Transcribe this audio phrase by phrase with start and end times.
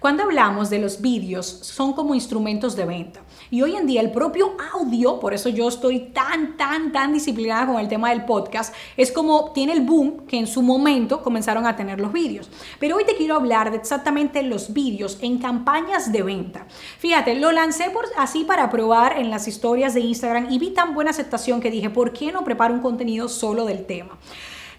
[0.00, 3.20] Cuando hablamos de los vídeos, son como instrumentos de venta.
[3.50, 7.66] Y hoy en día el propio audio, por eso yo estoy tan, tan, tan disciplinada
[7.66, 11.66] con el tema del podcast, es como tiene el boom que en su momento comenzaron
[11.66, 12.48] a tener los vídeos.
[12.78, 16.68] Pero hoy te quiero hablar de exactamente los vídeos en campañas de venta.
[17.00, 21.10] Fíjate, lo lancé así para probar en las historias de Instagram y vi tan buena
[21.10, 24.16] aceptación que dije, ¿por qué no preparo un contenido solo del tema?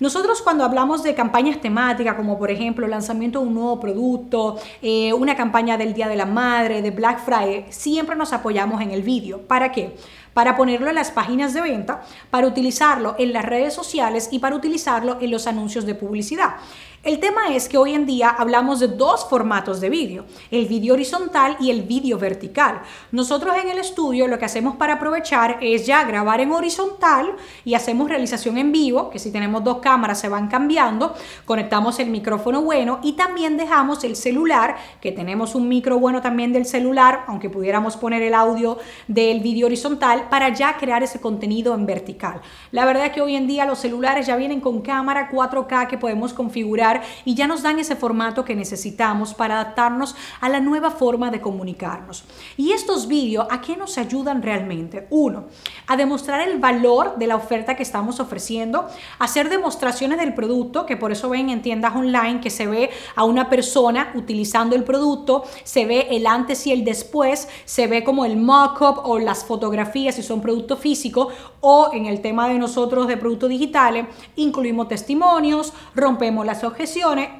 [0.00, 4.56] Nosotros cuando hablamos de campañas temáticas, como por ejemplo el lanzamiento de un nuevo producto,
[4.80, 8.92] eh, una campaña del Día de la Madre, de Black Friday, siempre nos apoyamos en
[8.92, 9.40] el vídeo.
[9.42, 9.96] ¿Para qué?
[10.34, 14.54] Para ponerlo en las páginas de venta, para utilizarlo en las redes sociales y para
[14.54, 16.56] utilizarlo en los anuncios de publicidad.
[17.04, 20.94] El tema es que hoy en día hablamos de dos formatos de vídeo, el vídeo
[20.94, 22.82] horizontal y el vídeo vertical.
[23.12, 27.74] Nosotros en el estudio lo que hacemos para aprovechar es ya grabar en horizontal y
[27.74, 32.62] hacemos realización en vivo, que si tenemos dos cámaras se van cambiando, conectamos el micrófono
[32.62, 37.48] bueno y también dejamos el celular, que tenemos un micro bueno también del celular, aunque
[37.48, 42.40] pudiéramos poner el audio del vídeo horizontal para ya crear ese contenido en vertical.
[42.72, 45.96] La verdad es que hoy en día los celulares ya vienen con cámara 4K que
[45.96, 46.87] podemos configurar
[47.24, 51.40] y ya nos dan ese formato que necesitamos para adaptarnos a la nueva forma de
[51.40, 52.24] comunicarnos.
[52.56, 55.06] Y estos vídeos, ¿a qué nos ayudan realmente?
[55.10, 55.46] Uno,
[55.86, 60.96] a demostrar el valor de la oferta que estamos ofreciendo, hacer demostraciones del producto, que
[60.96, 65.44] por eso ven en tiendas online que se ve a una persona utilizando el producto,
[65.64, 70.14] se ve el antes y el después, se ve como el mock-up o las fotografías
[70.14, 75.72] si son productos físicos o en el tema de nosotros de productos digitales, incluimos testimonios,
[75.94, 76.77] rompemos las objeciones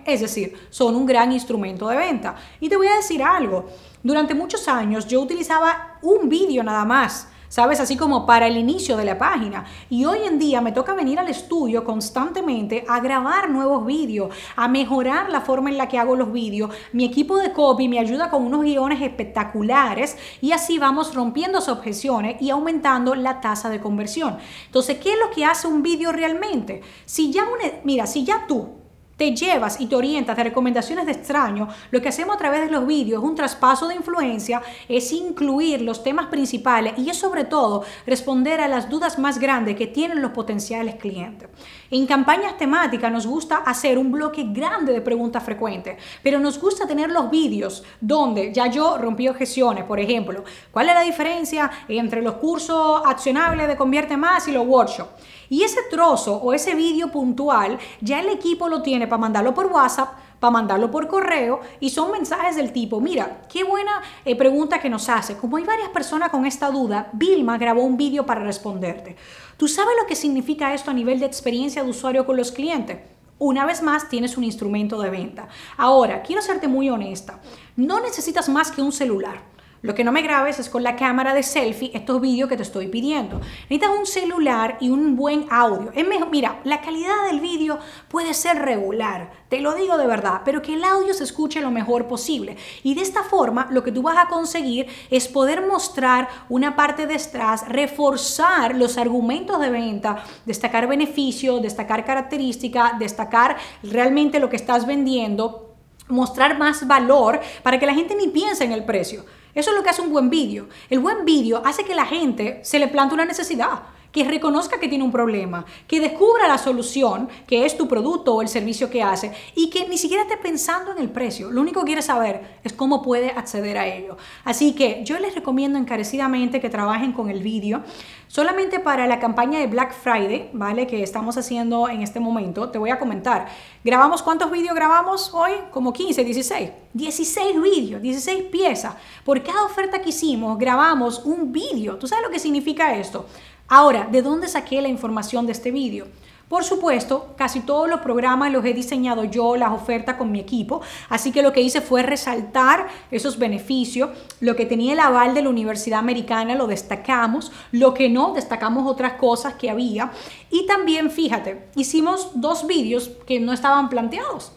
[0.04, 2.36] es decir, son un gran instrumento de venta.
[2.60, 3.66] Y te voy a decir algo,
[4.02, 7.28] durante muchos años yo utilizaba un vídeo nada más.
[7.48, 7.80] ¿sabes?
[7.80, 9.64] Así como para el inicio de la página.
[9.90, 14.68] Y hoy en día me toca venir al estudio constantemente a grabar nuevos vídeos, a
[14.68, 16.70] mejorar la forma en la que hago los vídeos.
[16.92, 21.70] Mi equipo de copy me ayuda con unos guiones espectaculares y así vamos rompiendo sus
[21.70, 24.38] objeciones y aumentando la tasa de conversión.
[24.66, 26.82] Entonces, ¿qué es lo que hace un vídeo realmente?
[27.06, 27.44] Si ya,
[27.84, 28.77] mira, si ya tú
[29.18, 32.70] te llevas y te orientas de recomendaciones de extraños, lo que hacemos a través de
[32.70, 37.44] los vídeos es un traspaso de influencia, es incluir los temas principales y es sobre
[37.44, 41.48] todo responder a las dudas más grandes que tienen los potenciales clientes.
[41.90, 46.86] En campañas temáticas nos gusta hacer un bloque grande de preguntas frecuentes, pero nos gusta
[46.86, 52.22] tener los vídeos donde ya yo rompí objeciones, por ejemplo, ¿cuál es la diferencia entre
[52.22, 55.10] los cursos accionables de Convierte Más y los workshops?
[55.48, 59.66] Y ese trozo o ese vídeo puntual ya el equipo lo tiene para mandarlo por
[59.66, 60.10] WhatsApp,
[60.40, 64.90] para mandarlo por correo y son mensajes del tipo, mira, qué buena eh, pregunta que
[64.90, 65.36] nos hace.
[65.36, 69.16] Como hay varias personas con esta duda, Vilma grabó un vídeo para responderte.
[69.56, 72.98] ¿Tú sabes lo que significa esto a nivel de experiencia de usuario con los clientes?
[73.40, 75.48] Una vez más, tienes un instrumento de venta.
[75.76, 77.40] Ahora, quiero serte muy honesta.
[77.76, 79.42] No necesitas más que un celular.
[79.80, 82.64] Lo que no me grabes es con la cámara de selfie estos vídeos que te
[82.64, 83.40] estoy pidiendo.
[83.70, 85.92] Necesitas un celular y un buen audio.
[85.94, 87.78] Es mejor, mira, la calidad del vídeo
[88.08, 91.70] puede ser regular, te lo digo de verdad, pero que el audio se escuche lo
[91.70, 92.56] mejor posible.
[92.82, 97.06] Y de esta forma, lo que tú vas a conseguir es poder mostrar una parte
[97.06, 104.56] de detrás, reforzar los argumentos de venta, destacar beneficios, destacar características, destacar realmente lo que
[104.56, 105.76] estás vendiendo,
[106.08, 109.24] mostrar más valor para que la gente ni piense en el precio
[109.58, 110.68] eso es lo que hace un buen vídeo.
[110.88, 113.80] El buen vídeo hace que la gente se le plante una necesidad
[114.12, 118.42] que reconozca que tiene un problema, que descubra la solución, que es tu producto o
[118.42, 121.50] el servicio que hace, y que ni siquiera esté pensando en el precio.
[121.50, 124.16] Lo único que quiere saber es cómo puede acceder a ello.
[124.44, 127.82] Así que yo les recomiendo encarecidamente que trabajen con el vídeo.
[128.28, 130.86] Solamente para la campaña de Black Friday, ¿vale?
[130.86, 133.48] Que estamos haciendo en este momento, te voy a comentar.
[133.82, 135.52] ¿Grabamos cuántos vídeos grabamos hoy?
[135.70, 136.70] Como 15, 16.
[136.92, 138.94] 16 vídeos, 16 piezas.
[139.24, 141.96] Por cada oferta que hicimos, grabamos un vídeo.
[141.96, 143.26] ¿Tú sabes lo que significa esto?
[143.70, 146.06] Ahora, ¿de dónde saqué la información de este vídeo?
[146.48, 150.80] Por supuesto, casi todos los programas los he diseñado yo, las ofertas con mi equipo,
[151.10, 154.08] así que lo que hice fue resaltar esos beneficios,
[154.40, 158.90] lo que tenía el aval de la Universidad Americana lo destacamos, lo que no, destacamos
[158.90, 160.12] otras cosas que había
[160.50, 164.52] y también, fíjate, hicimos dos vídeos que no estaban planteados.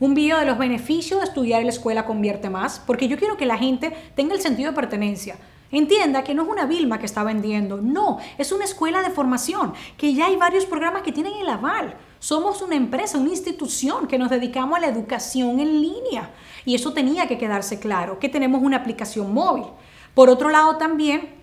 [0.00, 3.36] Un vídeo de los beneficios de estudiar en la escuela convierte más, porque yo quiero
[3.36, 5.36] que la gente tenga el sentido de pertenencia
[5.70, 9.74] Entienda que no es una Vilma que está vendiendo, no, es una escuela de formación,
[9.96, 11.96] que ya hay varios programas que tienen el aval.
[12.18, 16.30] Somos una empresa, una institución que nos dedicamos a la educación en línea.
[16.64, 19.64] Y eso tenía que quedarse claro, que tenemos una aplicación móvil.
[20.14, 21.34] Por otro lado, también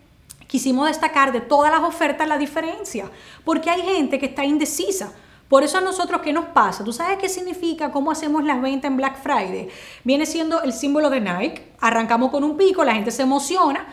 [0.47, 3.09] quisimos destacar de todas las ofertas la diferencia,
[3.43, 5.13] porque hay gente que está indecisa.
[5.49, 6.83] Por eso a nosotros, ¿qué nos pasa?
[6.83, 9.69] ¿Tú sabes qué significa cómo hacemos las ventas en Black Friday?
[10.03, 11.73] Viene siendo el símbolo de Nike.
[11.79, 13.85] Arrancamos con un pico, la gente se emociona,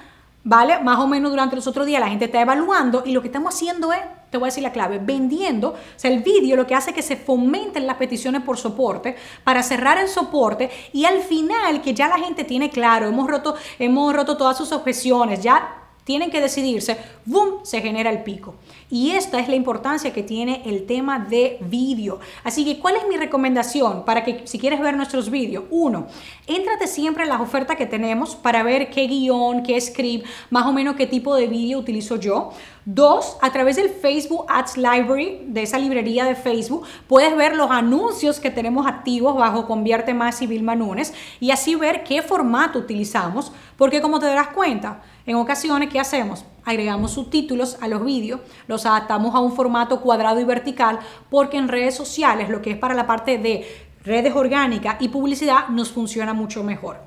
[0.44, 0.78] ¿vale?
[0.80, 3.54] Más o menos durante los otros días la gente está evaluando y lo que estamos
[3.54, 4.00] haciendo es,
[4.30, 6.96] te voy a decir la clave, vendiendo, o sea, el vídeo lo que hace es
[6.96, 11.94] que se fomenten las peticiones por soporte para cerrar el soporte y al final que
[11.94, 16.40] ya la gente tiene claro, hemos roto, hemos roto todas sus objeciones, ya tienen que
[16.40, 18.54] decidirse, ¡boom!, se genera el pico.
[18.90, 22.18] Y esta es la importancia que tiene el tema de vídeo.
[22.42, 25.64] Así que, ¿cuál es mi recomendación para que si quieres ver nuestros vídeos?
[25.70, 26.08] Uno,
[26.46, 30.72] éntrate siempre en las ofertas que tenemos para ver qué guion, qué script, más o
[30.72, 32.50] menos qué tipo de vídeo utilizo yo.
[32.84, 37.70] Dos, a través del Facebook Ads Library, de esa librería de Facebook, puedes ver los
[37.70, 42.78] anuncios que tenemos activos bajo Convierte Más y Vilma Nunes y así ver qué formato
[42.78, 46.44] utilizamos, porque como te darás cuenta, en ocasiones, ¿qué hacemos?
[46.64, 50.98] Agregamos subtítulos a los vídeos, los adaptamos a un formato cuadrado y vertical,
[51.30, 53.64] porque en redes sociales, lo que es para la parte de
[54.02, 56.98] redes orgánicas y publicidad, nos funciona mucho mejor.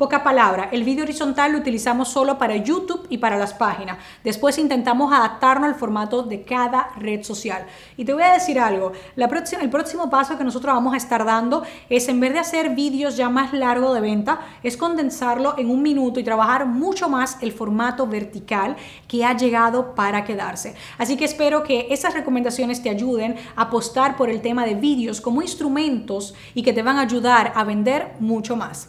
[0.00, 3.98] Poca palabra, el vídeo horizontal lo utilizamos solo para YouTube y para las páginas.
[4.24, 7.66] Después intentamos adaptarnos al formato de cada red social.
[7.98, 11.64] Y te voy a decir algo, el próximo paso que nosotros vamos a estar dando
[11.90, 15.82] es en vez de hacer vídeos ya más largos de venta, es condensarlo en un
[15.82, 18.76] minuto y trabajar mucho más el formato vertical
[19.06, 20.76] que ha llegado para quedarse.
[20.96, 25.20] Así que espero que esas recomendaciones te ayuden a apostar por el tema de vídeos
[25.20, 28.88] como instrumentos y que te van a ayudar a vender mucho más.